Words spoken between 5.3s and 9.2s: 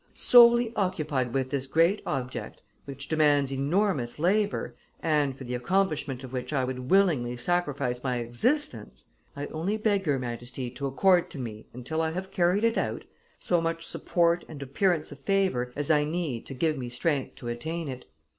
for the accomplishment of which I would willingly sacrifice my existence,